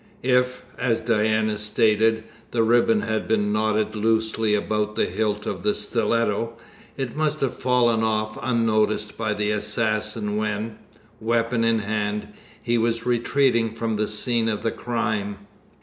If, 0.23 0.63
as 0.79 0.99
Diana 0.99 1.59
stated, 1.59 2.23
the 2.49 2.63
ribbon 2.63 3.01
had 3.01 3.27
been 3.27 3.53
knotted 3.53 3.95
loosely 3.95 4.55
about 4.55 4.95
the 4.95 5.05
hilt 5.05 5.45
of 5.45 5.61
the 5.61 5.75
stiletto, 5.75 6.53
it 6.97 7.15
must 7.15 7.39
have 7.41 7.53
fallen 7.53 8.01
off 8.01 8.35
unnoticed 8.41 9.15
by 9.15 9.35
the 9.35 9.51
assassin 9.51 10.37
when, 10.37 10.79
weapon 11.19 11.63
in 11.63 11.77
hand, 11.77 12.29
he 12.63 12.79
was 12.79 13.05
retreating 13.05 13.75
from 13.75 13.95
the 13.95 14.07
scene 14.07 14.49
of 14.49 14.63
crime. 14.75 15.37